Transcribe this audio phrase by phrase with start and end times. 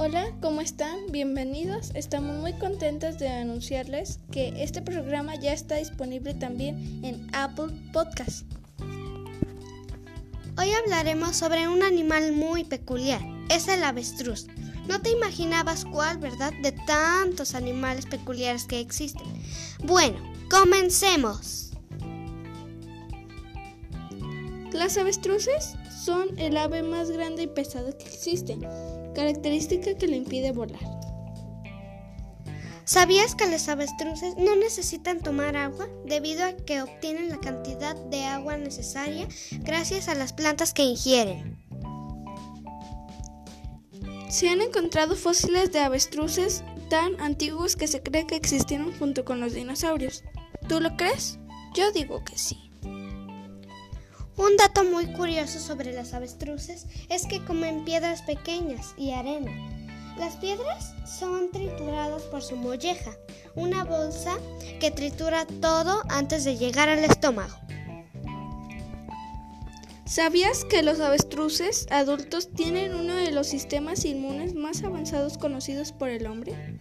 [0.00, 0.96] Hola, ¿cómo están?
[1.10, 1.90] Bienvenidos.
[1.92, 8.46] Estamos muy contentos de anunciarles que este programa ya está disponible también en Apple Podcast.
[10.56, 14.46] Hoy hablaremos sobre un animal muy peculiar, es el avestruz.
[14.86, 16.52] No te imaginabas cuál, ¿verdad?
[16.62, 19.26] De tantos animales peculiares que existen.
[19.82, 20.18] Bueno,
[20.48, 21.67] comencemos.
[24.72, 28.58] Las avestruces son el ave más grande y pesada que existe,
[29.14, 30.80] característica que le impide volar.
[32.84, 38.24] ¿Sabías que los avestruces no necesitan tomar agua debido a que obtienen la cantidad de
[38.24, 39.28] agua necesaria
[39.60, 41.58] gracias a las plantas que ingieren?
[44.30, 49.40] Se han encontrado fósiles de avestruces tan antiguos que se cree que existieron junto con
[49.40, 50.24] los dinosaurios.
[50.68, 51.38] ¿Tú lo crees?
[51.74, 52.67] Yo digo que sí.
[54.38, 59.50] Un dato muy curioso sobre las avestruces es que comen piedras pequeñas y arena.
[60.16, 63.10] Las piedras son trituradas por su molleja,
[63.56, 64.38] una bolsa
[64.78, 67.56] que tritura todo antes de llegar al estómago.
[70.04, 76.10] ¿Sabías que los avestruces adultos tienen uno de los sistemas inmunes más avanzados conocidos por
[76.10, 76.78] el hombre?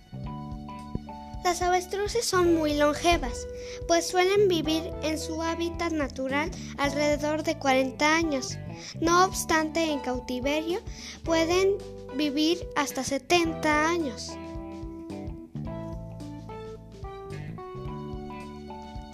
[1.47, 3.47] Las avestruces son muy longevas,
[3.87, 8.57] pues suelen vivir en su hábitat natural alrededor de 40 años.
[8.99, 10.81] No obstante, en cautiverio
[11.23, 11.75] pueden
[12.17, 14.33] vivir hasta 70 años.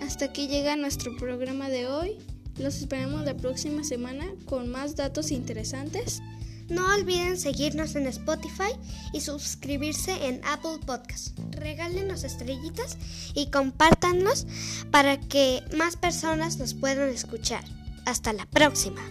[0.01, 2.17] Hasta aquí llega nuestro programa de hoy.
[2.57, 6.23] Los esperamos la próxima semana con más datos interesantes.
[6.69, 8.72] No olviden seguirnos en Spotify
[9.14, 11.33] y suscribirse en Apple Podcasts.
[11.52, 12.97] Regálenos estrellitas
[13.33, 14.47] y compártanlos
[14.91, 17.64] para que más personas nos puedan escuchar.
[18.06, 19.02] Hasta la próxima.